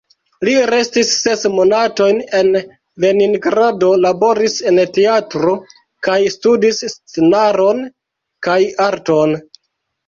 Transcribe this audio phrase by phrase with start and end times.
[0.47, 2.49] Li restis ses monatojn en
[3.05, 5.55] Leningrado, laboris en teatro
[6.09, 7.87] kaj studis scenaron
[8.49, 8.61] kaj
[8.91, 9.41] arton.